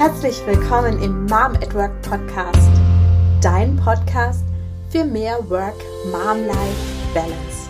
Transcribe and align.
Herzlich 0.00 0.40
willkommen 0.46 1.02
im 1.02 1.26
Mom 1.26 1.54
at 1.56 1.74
Work 1.74 2.00
Podcast, 2.00 2.70
dein 3.42 3.76
Podcast 3.76 4.46
für 4.88 5.04
mehr 5.04 5.38
Work-Mom-Life-Balance. 5.50 7.68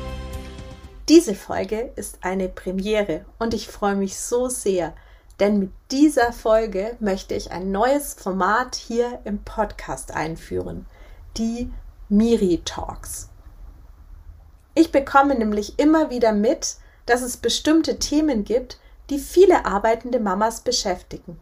Diese 1.09 1.35
Folge 1.35 1.91
ist 1.97 2.19
eine 2.21 2.49
Premiere 2.49 3.25
und 3.41 3.53
ich 3.53 3.67
freue 3.67 3.97
mich 3.97 4.17
so 4.17 4.49
sehr, 4.49 4.95
denn 5.41 5.59
mit 5.59 5.73
dieser 5.91 6.33
Folge 6.33 6.97
möchte 7.01 7.35
ich 7.35 7.51
ein 7.51 7.73
neues 7.73 8.15
Format 8.15 8.77
hier 8.77 9.19
im 9.25 9.43
Podcast 9.43 10.15
einführen, 10.15 10.87
die 11.37 11.73
Miri 12.09 12.63
Talks. 12.65 13.29
Ich 14.77 14.93
bekomme 14.93 15.35
nämlich 15.35 15.81
immer 15.81 16.11
wieder 16.11 16.33
mit, 16.33 16.77
dass 17.07 17.23
es 17.23 17.39
bestimmte 17.39 17.99
Themen 17.99 18.45
gibt, 18.45 18.79
die 19.11 19.19
viele 19.19 19.65
arbeitende 19.65 20.21
Mamas 20.21 20.61
beschäftigen. 20.61 21.41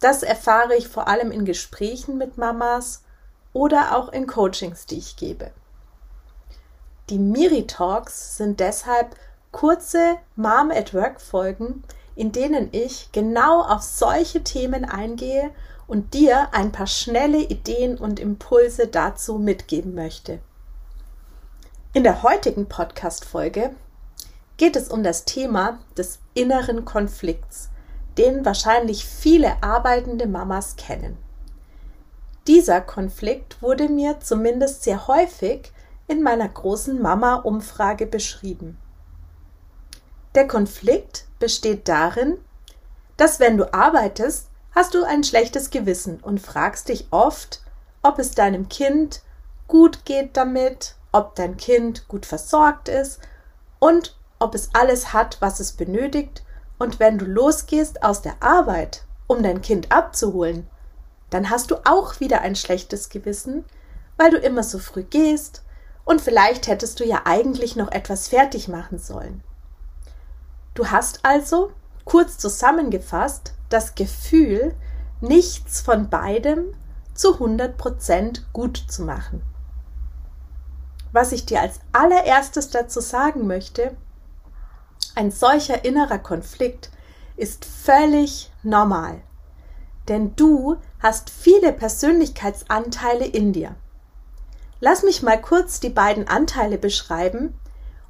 Das 0.00 0.22
erfahre 0.22 0.74
ich 0.74 0.88
vor 0.88 1.08
allem 1.08 1.30
in 1.30 1.44
Gesprächen 1.44 2.18
mit 2.18 2.38
Mamas 2.38 3.04
oder 3.52 3.96
auch 3.96 4.08
in 4.10 4.26
Coachings, 4.26 4.86
die 4.86 4.98
ich 4.98 5.16
gebe. 5.16 5.52
Die 7.10 7.18
Miri 7.18 7.66
Talks 7.66 8.36
sind 8.36 8.60
deshalb 8.60 9.16
kurze 9.52 10.16
Mom 10.36 10.70
at 10.70 10.94
Work 10.94 11.20
Folgen, 11.20 11.82
in 12.14 12.32
denen 12.32 12.68
ich 12.72 13.10
genau 13.12 13.62
auf 13.62 13.82
solche 13.82 14.42
Themen 14.42 14.84
eingehe 14.84 15.50
und 15.86 16.14
dir 16.14 16.54
ein 16.54 16.70
paar 16.70 16.86
schnelle 16.86 17.38
Ideen 17.38 17.98
und 17.98 18.20
Impulse 18.20 18.86
dazu 18.86 19.38
mitgeben 19.38 19.94
möchte. 19.94 20.38
In 21.92 22.04
der 22.04 22.22
heutigen 22.22 22.68
Podcast 22.68 23.24
Folge 23.24 23.74
geht 24.56 24.76
es 24.76 24.88
um 24.88 25.02
das 25.02 25.24
Thema 25.24 25.80
des 25.96 26.20
inneren 26.34 26.84
Konflikts, 26.84 27.70
den 28.18 28.44
wahrscheinlich 28.44 29.04
viele 29.04 29.62
arbeitende 29.62 30.26
Mamas 30.26 30.76
kennen. 30.76 31.16
Dieser 32.46 32.80
Konflikt 32.80 33.62
wurde 33.62 33.88
mir 33.88 34.20
zumindest 34.20 34.82
sehr 34.82 35.06
häufig 35.06 35.72
in 36.08 36.22
meiner 36.22 36.48
großen 36.48 37.00
Mama-Umfrage 37.00 38.06
beschrieben. 38.06 38.78
Der 40.34 40.48
Konflikt 40.48 41.26
besteht 41.38 41.88
darin, 41.88 42.38
dass 43.16 43.40
wenn 43.40 43.56
du 43.56 43.72
arbeitest, 43.72 44.48
hast 44.72 44.94
du 44.94 45.04
ein 45.04 45.24
schlechtes 45.24 45.70
Gewissen 45.70 46.20
und 46.20 46.40
fragst 46.40 46.88
dich 46.88 47.08
oft, 47.10 47.62
ob 48.02 48.18
es 48.18 48.32
deinem 48.32 48.68
Kind 48.68 49.22
gut 49.68 50.04
geht 50.04 50.36
damit, 50.36 50.96
ob 51.12 51.34
dein 51.34 51.56
Kind 51.56 52.08
gut 52.08 52.26
versorgt 52.26 52.88
ist 52.88 53.20
und 53.78 54.16
ob 54.38 54.54
es 54.54 54.70
alles 54.72 55.12
hat, 55.12 55.36
was 55.40 55.60
es 55.60 55.72
benötigt, 55.72 56.42
und 56.80 56.98
wenn 56.98 57.18
du 57.18 57.26
losgehst 57.26 58.02
aus 58.02 58.22
der 58.22 58.42
Arbeit, 58.42 59.04
um 59.26 59.42
dein 59.42 59.60
Kind 59.60 59.92
abzuholen, 59.92 60.66
dann 61.28 61.50
hast 61.50 61.70
du 61.70 61.76
auch 61.84 62.20
wieder 62.20 62.40
ein 62.40 62.56
schlechtes 62.56 63.10
Gewissen, 63.10 63.64
weil 64.16 64.30
du 64.30 64.38
immer 64.38 64.64
so 64.64 64.78
früh 64.78 65.04
gehst, 65.04 65.62
und 66.06 66.22
vielleicht 66.22 66.66
hättest 66.66 66.98
du 66.98 67.04
ja 67.04 67.20
eigentlich 67.26 67.76
noch 67.76 67.92
etwas 67.92 68.28
fertig 68.28 68.66
machen 68.66 68.98
sollen. 68.98 69.44
Du 70.74 70.90
hast 70.90 71.24
also, 71.24 71.70
kurz 72.06 72.38
zusammengefasst, 72.38 73.52
das 73.68 73.94
Gefühl, 73.94 74.74
nichts 75.20 75.82
von 75.82 76.08
beidem 76.08 76.74
zu 77.12 77.34
100 77.34 77.76
Prozent 77.76 78.50
gut 78.54 78.86
zu 78.88 79.02
machen. 79.02 79.42
Was 81.12 81.32
ich 81.32 81.44
dir 81.44 81.60
als 81.60 81.80
allererstes 81.92 82.70
dazu 82.70 83.00
sagen 83.00 83.46
möchte, 83.46 83.94
ein 85.14 85.30
solcher 85.30 85.84
innerer 85.84 86.18
Konflikt 86.18 86.90
ist 87.36 87.64
völlig 87.64 88.50
normal, 88.62 89.22
denn 90.08 90.36
du 90.36 90.76
hast 91.00 91.30
viele 91.30 91.72
Persönlichkeitsanteile 91.72 93.26
in 93.26 93.52
dir. 93.52 93.74
Lass 94.80 95.02
mich 95.02 95.22
mal 95.22 95.40
kurz 95.40 95.80
die 95.80 95.90
beiden 95.90 96.28
Anteile 96.28 96.78
beschreiben, 96.78 97.54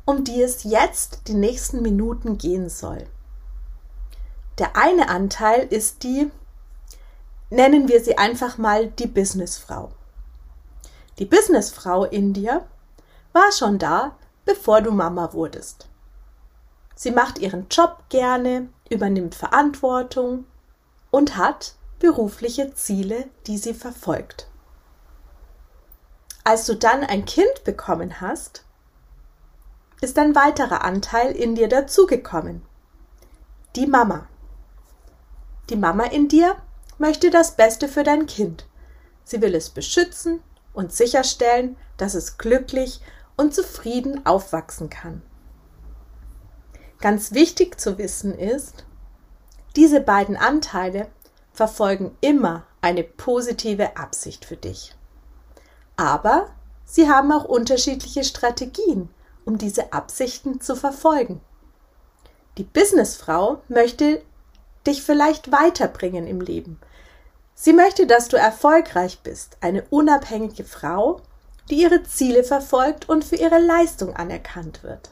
um 0.05 0.25
die 0.25 0.43
es 0.43 0.65
jetzt 0.65 1.29
die 1.29 1.35
nächsten 1.35 1.83
Minuten 1.83 2.39
gehen 2.39 2.69
soll. 2.69 3.07
Der 4.59 4.77
eine 4.77 5.09
Anteil 5.09 5.67
ist 5.71 6.03
die, 6.03 6.31
nennen 7.51 7.89
wir 7.89 8.03
sie 8.03 8.19
einfach 8.19 8.59
mal 8.59 8.89
die 8.89 9.07
Businessfrau. 9.07 9.91
Die 11.19 11.25
Businessfrau 11.25 12.05
in 12.05 12.33
dir 12.33 12.67
war 13.33 13.53
schon 13.53 13.79
da, 13.79 14.17
bevor 14.45 14.81
du 14.81 14.91
Mama 14.91 15.33
wurdest. 15.33 15.90
Sie 17.03 17.13
macht 17.13 17.39
ihren 17.39 17.67
Job 17.71 18.11
gerne, 18.11 18.69
übernimmt 18.91 19.35
Verantwortung 19.35 20.45
und 21.11 21.39
hat 21.39 21.77
berufliche 21.99 22.75
Ziele, 22.75 23.31
die 23.47 23.57
sie 23.57 23.73
verfolgt. 23.73 24.51
Als 26.45 26.67
du 26.67 26.77
dann 26.77 27.03
ein 27.03 27.25
Kind 27.25 27.65
bekommen 27.65 28.21
hast, 28.21 28.67
ist 30.03 30.19
ein 30.19 30.35
weiterer 30.35 30.85
Anteil 30.85 31.33
in 31.33 31.55
dir 31.55 31.69
dazugekommen. 31.69 32.61
Die 33.77 33.87
Mama. 33.87 34.29
Die 35.71 35.77
Mama 35.77 36.05
in 36.05 36.29
dir 36.29 36.55
möchte 36.99 37.31
das 37.31 37.57
Beste 37.57 37.89
für 37.89 38.03
dein 38.03 38.27
Kind. 38.27 38.67
Sie 39.25 39.41
will 39.41 39.55
es 39.55 39.71
beschützen 39.71 40.43
und 40.75 40.93
sicherstellen, 40.93 41.79
dass 41.97 42.13
es 42.13 42.37
glücklich 42.37 43.01
und 43.39 43.55
zufrieden 43.55 44.27
aufwachsen 44.27 44.91
kann. 44.91 45.23
Ganz 47.01 47.33
wichtig 47.33 47.81
zu 47.81 47.97
wissen 47.99 48.37
ist, 48.37 48.85
diese 49.77 50.01
beiden 50.01 50.37
Anteile 50.37 51.09
verfolgen 51.53 52.17
immer 52.21 52.65
eine 52.83 53.05
positive 53.05 53.97
Absicht 53.97 54.45
für 54.45 54.57
dich. 54.57 54.95
Aber 55.97 56.49
sie 56.85 57.09
haben 57.09 57.33
auch 57.33 57.45
unterschiedliche 57.45 58.25
Strategien, 58.25 59.09
um 59.45 59.59
diese 59.59 59.93
Absichten 59.93 60.61
zu 60.61 60.77
verfolgen. 60.77 61.41
Die 62.59 62.65
Businessfrau 62.65 63.63
möchte 63.69 64.23
dich 64.87 65.03
vielleicht 65.03 65.53
weiterbringen 65.53 66.27
im 66.27 66.41
Leben. 66.41 66.81
Sie 67.55 67.73
möchte, 67.73 68.07
dass 68.07 68.29
du 68.29 68.37
erfolgreich 68.37 69.21
bist, 69.23 69.57
eine 69.61 69.85
unabhängige 69.91 70.65
Frau, 70.65 71.21
die 71.69 71.83
ihre 71.83 72.03
Ziele 72.03 72.45
verfolgt 72.45 73.09
und 73.09 73.25
für 73.25 73.37
ihre 73.37 73.59
Leistung 73.59 74.17
anerkannt 74.17 74.83
wird. 74.83 75.11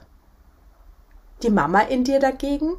Die 1.43 1.50
Mama 1.50 1.81
in 1.81 2.04
dir 2.04 2.19
dagegen 2.19 2.76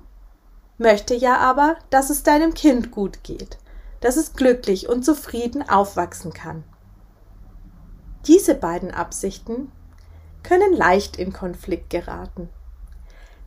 möchte 0.78 1.14
ja 1.14 1.38
aber, 1.38 1.78
dass 1.90 2.10
es 2.10 2.24
deinem 2.24 2.54
Kind 2.54 2.92
gut 2.92 3.24
geht, 3.24 3.58
dass 4.02 4.18
es 4.18 4.34
glücklich 4.34 4.90
und 4.90 5.04
zufrieden 5.04 5.68
aufwachsen 5.68 6.34
kann. 6.34 6.64
Diese 8.28 8.56
beiden 8.56 8.92
Absichten 8.92 9.72
können 10.44 10.74
leicht 10.74 11.18
in 11.18 11.34
Konflikt 11.34 11.90
geraten. 11.90 12.50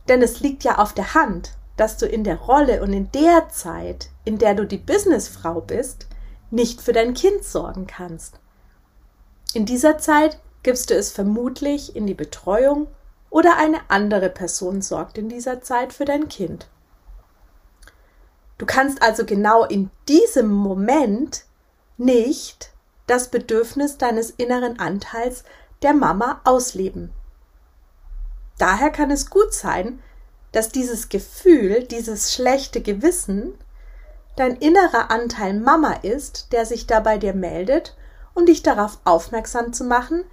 Denn 0.07 0.21
es 0.21 0.39
liegt 0.39 0.63
ja 0.63 0.79
auf 0.79 0.93
der 0.93 1.13
Hand, 1.13 1.53
dass 1.77 1.97
du 1.97 2.05
in 2.05 2.23
der 2.23 2.37
Rolle 2.37 2.81
und 2.81 2.93
in 2.93 3.11
der 3.11 3.49
Zeit, 3.49 4.09
in 4.25 4.37
der 4.37 4.55
du 4.55 4.65
die 4.65 4.77
Businessfrau 4.77 5.61
bist, 5.61 6.07
nicht 6.51 6.81
für 6.81 6.93
dein 6.93 7.13
Kind 7.13 7.43
sorgen 7.43 7.87
kannst. 7.87 8.39
In 9.53 9.65
dieser 9.65 9.97
Zeit 9.97 10.39
gibst 10.61 10.89
du 10.89 10.95
es 10.95 11.11
vermutlich 11.11 11.95
in 11.95 12.05
die 12.05 12.13
Betreuung 12.13 12.87
oder 13.33 13.57
eine 13.57 13.79
andere 13.87 14.29
Person 14.29 14.83
sorgt 14.83 15.17
in 15.17 15.27
dieser 15.27 15.59
Zeit 15.63 15.91
für 15.91 16.05
dein 16.05 16.29
Kind. 16.29 16.67
Du 18.59 18.67
kannst 18.67 19.01
also 19.01 19.25
genau 19.25 19.65
in 19.65 19.89
diesem 20.07 20.53
Moment 20.53 21.45
nicht 21.97 22.71
das 23.07 23.29
Bedürfnis 23.29 23.97
deines 23.97 24.29
inneren 24.29 24.79
Anteils 24.79 25.43
der 25.81 25.95
Mama 25.95 26.41
ausleben. 26.43 27.11
Daher 28.59 28.91
kann 28.91 29.09
es 29.09 29.31
gut 29.31 29.51
sein, 29.51 29.99
dass 30.51 30.69
dieses 30.69 31.09
Gefühl, 31.09 31.85
dieses 31.85 32.35
schlechte 32.35 32.81
Gewissen 32.81 33.57
dein 34.35 34.57
innerer 34.57 35.09
Anteil 35.09 35.55
Mama 35.55 35.93
ist, 36.03 36.53
der 36.53 36.67
sich 36.67 36.85
dabei 36.85 37.17
dir 37.17 37.33
meldet, 37.33 37.97
um 38.35 38.45
dich 38.45 38.61
darauf 38.61 38.99
aufmerksam 39.05 39.73
zu 39.73 39.85
machen, 39.85 40.23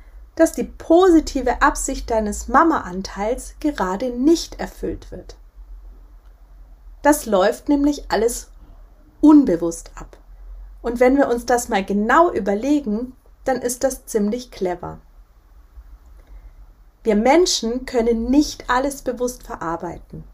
dass 0.41 0.53
die 0.53 0.65
positive 0.65 1.61
Absicht 1.61 2.11
deines 2.11 2.49
Mama-Anteils 2.49 3.57
gerade 3.61 4.09
nicht 4.09 4.59
erfüllt 4.59 5.11
wird. 5.13 5.37
Das 7.03 7.27
läuft 7.27 7.69
nämlich 7.69 8.11
alles 8.11 8.49
unbewusst 9.21 9.91
ab. 9.97 10.17
Und 10.81 10.99
wenn 10.99 11.19
wir 11.19 11.29
uns 11.29 11.45
das 11.45 11.69
mal 11.69 11.85
genau 11.85 12.33
überlegen, 12.33 13.15
dann 13.45 13.61
ist 13.61 13.85
das 13.85 14.07
ziemlich 14.07 14.51
clever. 14.51 15.01
Wir 17.03 17.17
Menschen 17.17 17.85
können 17.85 18.31
nicht 18.31 18.71
alles 18.71 19.03
bewusst 19.03 19.43
verarbeiten. 19.43 20.25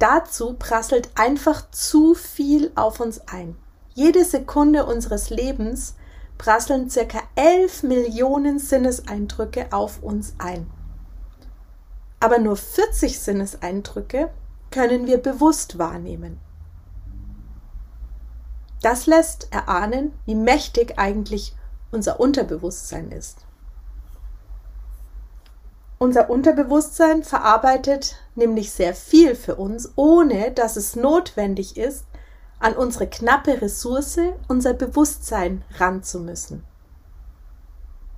Dazu 0.00 0.54
prasselt 0.54 1.10
einfach 1.14 1.70
zu 1.70 2.14
viel 2.14 2.72
auf 2.74 2.98
uns 2.98 3.20
ein. 3.28 3.54
Jede 3.94 4.24
Sekunde 4.24 4.84
unseres 4.84 5.30
Lebens 5.30 5.94
prasseln 6.38 6.90
circa 6.90 7.18
11 7.36 7.82
Millionen 7.84 8.58
Sinneseindrücke 8.58 9.72
auf 9.72 10.02
uns 10.02 10.34
ein. 10.38 10.70
Aber 12.20 12.38
nur 12.38 12.56
40 12.56 13.20
Sinneseindrücke 13.20 14.30
können 14.70 15.06
wir 15.06 15.18
bewusst 15.18 15.78
wahrnehmen. 15.78 16.40
Das 18.82 19.06
lässt 19.06 19.52
erahnen, 19.52 20.12
wie 20.26 20.34
mächtig 20.34 20.98
eigentlich 20.98 21.54
unser 21.90 22.20
Unterbewusstsein 22.20 23.12
ist. 23.12 23.38
Unser 25.98 26.28
Unterbewusstsein 26.28 27.22
verarbeitet 27.22 28.16
nämlich 28.34 28.72
sehr 28.72 28.94
viel 28.94 29.34
für 29.34 29.54
uns, 29.54 29.92
ohne 29.96 30.50
dass 30.50 30.76
es 30.76 30.96
notwendig 30.96 31.76
ist, 31.76 32.04
an 32.58 32.74
unsere 32.74 33.06
knappe 33.06 33.60
Ressource, 33.60 34.18
unser 34.48 34.74
Bewusstsein 34.74 35.62
ran 35.78 36.02
zu 36.02 36.20
müssen. 36.20 36.64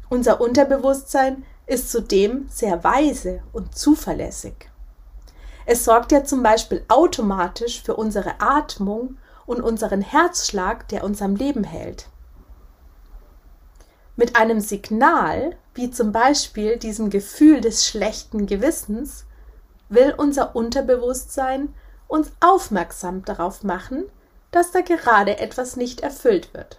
Unser 0.08 0.40
Unterbewusstsein 0.40 1.44
ist 1.66 1.90
zudem 1.90 2.46
sehr 2.48 2.84
weise 2.84 3.42
und 3.52 3.76
zuverlässig. 3.76 4.70
Es 5.64 5.84
sorgt 5.84 6.12
ja 6.12 6.22
zum 6.22 6.42
Beispiel 6.44 6.84
automatisch 6.86 7.82
für 7.82 7.96
unsere 7.96 8.40
Atmung 8.40 9.16
und 9.46 9.60
unseren 9.60 10.00
Herzschlag, 10.00 10.86
der 10.88 11.02
uns 11.02 11.20
am 11.22 11.34
Leben 11.34 11.64
hält. 11.64 12.08
Mit 14.14 14.36
einem 14.36 14.60
Signal, 14.60 15.56
wie 15.74 15.90
zum 15.90 16.12
Beispiel 16.12 16.78
diesem 16.78 17.10
Gefühl 17.10 17.60
des 17.60 17.86
schlechten 17.86 18.46
Gewissens, 18.46 19.26
will 19.88 20.14
unser 20.16 20.54
Unterbewusstsein 20.56 21.74
uns 22.08 22.30
aufmerksam 22.40 23.24
darauf 23.24 23.62
machen, 23.62 24.04
dass 24.56 24.70
da 24.70 24.80
gerade 24.80 25.38
etwas 25.38 25.76
nicht 25.76 26.00
erfüllt 26.00 26.54
wird. 26.54 26.78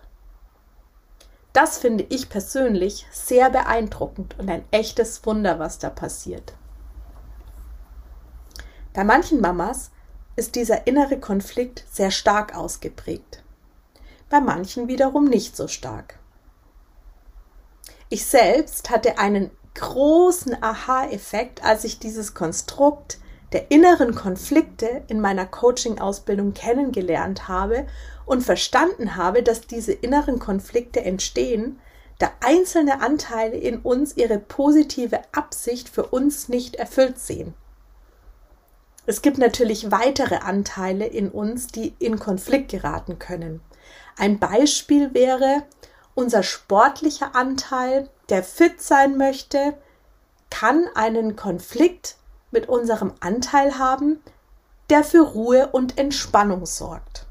Das 1.54 1.78
finde 1.78 2.08
ich 2.10 2.28
persönlich 2.28 3.06
sehr 3.12 3.52
beeindruckend 3.52 4.36
und 4.40 4.50
ein 4.50 4.66
echtes 4.72 5.24
Wunder, 5.28 5.60
was 5.60 5.78
da 5.78 5.92
passiert. 5.92 6.56
Bei 8.94 9.04
manchen 9.04 9.42
Mamas 9.42 9.92
ist 10.36 10.56
dieser 10.56 10.88
innere 10.88 11.20
Konflikt 11.20 11.86
sehr 11.92 12.10
stark 12.10 12.56
ausgeprägt, 12.56 13.44
bei 14.28 14.42
manchen 14.42 14.88
wiederum 14.88 15.26
nicht 15.26 15.56
so 15.56 15.68
stark. 15.68 16.18
Ich 18.10 18.26
selbst 18.26 18.90
hatte 18.90 19.20
einen 19.20 19.52
großen 19.76 20.64
Aha-Effekt, 20.64 21.64
als 21.64 21.84
ich 21.84 22.00
dieses 22.00 22.34
Konstrukt 22.34 23.20
der 23.54 23.72
inneren 23.72 24.14
Konflikte 24.14 25.04
in 25.08 25.22
meiner 25.22 25.46
Coaching-Ausbildung 25.46 26.54
kennengelernt 26.54 27.48
habe 27.48 27.88
und 28.26 28.44
verstanden 28.44 29.16
habe, 29.16 29.44
dass 29.44 29.62
diese 29.62 29.94
inneren 29.94 30.40
Konflikte 30.40 31.04
entstehen, 31.04 31.80
da 32.20 32.32
einzelne 32.42 33.02
Anteile 33.02 33.58
in 33.58 33.78
uns 33.80 34.18
ihre 34.18 34.40
positive 34.40 35.22
Absicht 35.32 35.88
für 35.88 36.08
uns 36.08 36.50
nicht 36.50 36.76
erfüllt 36.76 37.20
sehen. 37.20 37.54
Es 39.06 39.22
gibt 39.22 39.38
natürlich 39.38 39.92
weitere 39.92 40.38
Anteile 40.38 41.06
in 41.06 41.30
uns, 41.30 41.68
die 41.68 41.96
in 42.00 42.20
Konflikt 42.20 42.70
geraten 42.72 43.20
können. 43.20 43.62
Ein 44.18 44.40
Beispiel 44.40 45.14
wäre 45.14 45.64
unser 46.16 46.44
sportlicher 46.44 47.34
Anteil, 47.36 48.10
der 48.30 48.44
fit 48.44 48.82
sein 48.82 49.16
möchte, 49.16 49.76
kann 50.50 50.90
einen 50.96 51.36
Konflikt 51.38 52.18
mit 52.52 52.70
unserem 52.70 53.14
Anteil 53.20 53.78
haben, 53.78 54.22
der 54.90 55.04
für 55.04 55.22
Ruhe 55.22 55.68
und 55.72 55.98
Entspannung 55.98 56.66
sorgt. 56.66 57.26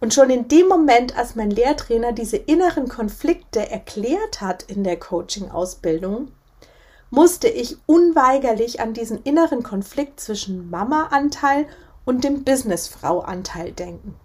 Und 0.00 0.12
schon 0.12 0.30
in 0.30 0.48
dem 0.48 0.68
Moment, 0.68 1.16
als 1.16 1.36
mein 1.36 1.50
Lehrtrainer 1.50 2.12
diese 2.12 2.36
inneren 2.36 2.88
Konflikte 2.88 3.70
erklärt 3.70 4.40
hat 4.40 4.62
in 4.64 4.84
der 4.84 4.98
Coaching-Ausbildung, 4.98 6.32
musste 7.10 7.48
ich 7.48 7.78
unweigerlich 7.86 8.80
an 8.80 8.92
diesen 8.92 9.22
inneren 9.22 9.62
Konflikt 9.62 10.20
zwischen 10.20 10.68
Mama-Anteil 10.70 11.66
und 12.04 12.24
dem 12.24 12.44
Businessfrau-Anteil 12.44 13.72
denken. 13.72 14.16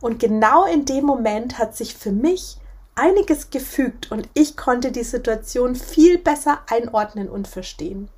Und 0.00 0.18
genau 0.18 0.64
in 0.66 0.84
dem 0.84 1.04
Moment 1.04 1.58
hat 1.58 1.76
sich 1.76 1.94
für 1.94 2.12
mich 2.12 2.59
einiges 3.00 3.48
gefügt 3.50 4.12
und 4.12 4.28
ich 4.34 4.56
konnte 4.56 4.92
die 4.92 5.04
Situation 5.04 5.74
viel 5.74 6.18
besser 6.18 6.60
einordnen 6.68 7.30
und 7.30 7.48
verstehen. 7.48 8.10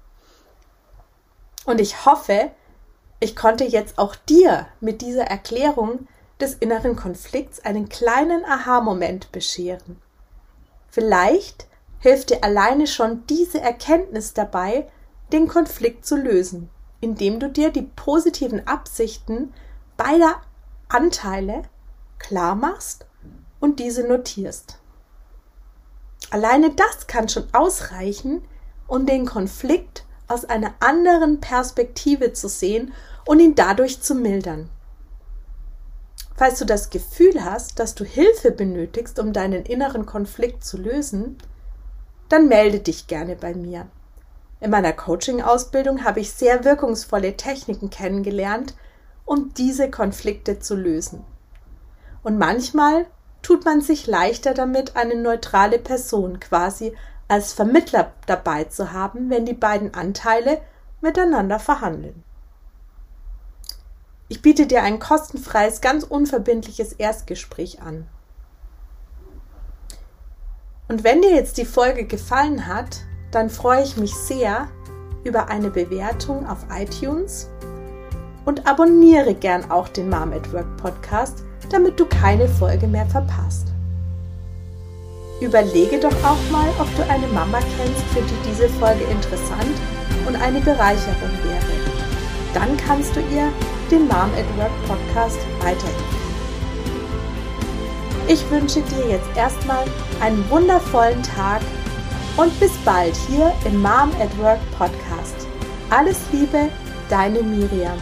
Und 1.65 1.81
ich 1.81 2.05
hoffe, 2.05 2.51
ich 3.21 3.37
konnte 3.37 3.65
jetzt 3.65 3.99
auch 3.99 4.17
dir 4.17 4.67
mit 4.81 5.01
dieser 5.01 5.25
Erklärung 5.25 6.09
des 6.41 6.55
inneren 6.55 6.97
Konflikts 6.97 7.65
einen 7.65 7.89
kleinen 7.89 8.45
Aha-Moment 8.45 9.31
bescheren. 9.31 10.03
Vielleicht 10.91 11.69
hilft 12.01 12.31
dir 12.31 12.43
alleine 12.43 12.89
schon 12.89 13.25
diese 13.29 13.61
Erkenntnis 13.61 14.35
dabei, 14.35 14.89
den 15.33 15.47
Konflikt 15.47 16.05
zu 16.05 16.17
lösen, 16.17 16.69
indem 17.01 17.39
du 17.39 17.49
dir 17.49 17.71
die 17.71 17.83
positiven 17.83 18.67
Absichten 18.67 19.55
beider 19.97 20.43
Anteile 20.89 21.63
klar 22.19 22.57
machst 22.57 23.07
und 23.63 23.79
diese 23.79 24.07
notierst. 24.07 24.79
Alleine 26.31 26.75
das 26.75 27.07
kann 27.07 27.29
schon 27.29 27.47
ausreichen, 27.53 28.43
um 28.89 29.07
den 29.07 29.25
Konflikt 29.25 30.05
aus 30.27 30.45
einer 30.45 30.75
anderen 30.81 31.41
Perspektive 31.41 32.33
zu 32.33 32.49
sehen 32.49 32.93
und 33.25 33.39
ihn 33.39 33.55
dadurch 33.55 34.03
zu 34.03 34.17
mildern. 34.17 34.69
Falls 36.35 36.59
du 36.59 36.65
das 36.65 36.91
Gefühl 36.91 37.45
hast, 37.45 37.79
dass 37.79 37.95
du 37.95 38.05
Hilfe 38.05 38.51
benötigst, 38.51 39.21
um 39.21 39.33
deinen 39.33 39.65
inneren 39.65 40.07
Konflikt 40.07 40.65
zu 40.65 40.77
lösen, 40.77 41.39
dann 42.29 42.49
melde 42.49 42.81
dich 42.81 43.07
gerne 43.07 43.37
bei 43.37 43.55
mir. 43.55 43.87
In 44.59 44.71
meiner 44.71 44.93
Coaching-Ausbildung 44.93 46.03
habe 46.03 46.19
ich 46.19 46.33
sehr 46.33 46.65
wirkungsvolle 46.65 47.37
Techniken 47.37 47.91
kennengelernt, 47.91 48.75
um 49.25 49.55
diese 49.55 49.89
Konflikte 49.89 50.59
zu 50.59 50.75
lösen. 50.75 51.25
Und 52.25 52.39
manchmal 52.39 53.07
tut 53.43 53.65
man 53.65 53.81
sich 53.81 54.07
leichter 54.07 54.55
damit, 54.55 54.97
eine 54.97 55.17
neutrale 55.17 55.79
Person 55.79 56.41
quasi 56.41 56.95
als 57.29 57.53
Vermittler 57.53 58.13
dabei 58.27 58.65
zu 58.65 58.93
haben, 58.93 59.31
wenn 59.31 59.47
die 59.47 59.55
beiden 59.55 59.95
Anteile 59.95 60.61
miteinander 61.01 61.59
verhandeln. 61.59 62.23
Ich 64.29 64.41
biete 64.41 64.67
dir 64.67 64.83
ein 64.83 64.99
kostenfreies, 64.99 65.81
ganz 65.81 66.05
unverbindliches 66.05 66.95
Erstgespräch 66.95 67.83
an. 67.83 68.07
Und 70.89 71.05
wenn 71.05 71.23
dir 71.23 71.35
jetzt 71.35 71.59
die 71.59 71.65
Folge 71.65 72.05
gefallen 72.05 72.67
hat, 72.67 73.01
dann 73.31 73.51
freue 73.51 73.83
ich 73.83 73.97
mich 73.97 74.15
sehr 74.15 74.69
über 75.25 75.49
eine 75.49 75.71
Bewertung 75.71 76.47
auf 76.47 76.67
iTunes 76.71 77.49
und 78.45 78.67
abonniere 78.67 79.35
gern 79.35 79.71
auch 79.71 79.89
den 79.89 80.09
Mom 80.09 80.33
at 80.33 80.53
Work 80.53 80.77
Podcast, 80.77 81.45
damit 81.71 81.99
du 81.99 82.07
keine 82.07 82.49
Folge 82.49 82.87
mehr 82.87 83.07
verpasst. 83.07 83.69
Überlege 85.41 85.99
doch 85.99 86.15
auch 86.25 86.51
mal, 86.51 86.69
ob 86.79 86.95
du 86.97 87.03
eine 87.09 87.27
Mama 87.29 87.59
kennst, 87.77 88.03
für 88.13 88.23
die 88.23 88.51
diese 88.51 88.69
Folge 88.69 89.05
interessant 89.05 89.77
und 90.27 90.37
eine 90.37 90.61
Bereicherung 90.61 91.31
wäre. 91.43 91.73
Dann 92.55 92.77
kannst 92.77 93.17
du 93.17 93.21
ihr 93.21 93.49
den 93.91 94.07
Mom 94.07 94.31
at 94.37 94.57
Work 94.57 94.71
Podcast 94.87 95.39
weiterempfehlen. 95.61 96.23
Ich 98.29 98.49
wünsche 98.51 98.81
dir 98.83 99.09
jetzt 99.11 99.29
erstmal 99.37 99.85
einen 100.21 100.49
wundervollen 100.49 101.23
Tag 101.23 101.61
und 102.37 102.59
bis 102.61 102.73
bald 102.85 103.17
hier 103.29 103.53
im 103.65 103.83
Mom 103.83 104.11
at 104.21 104.39
Work 104.39 104.61
Podcast. 104.79 105.49
Alles 105.91 106.19
Liebe, 106.33 106.69
deine 107.11 107.43
Miriam. 107.43 107.99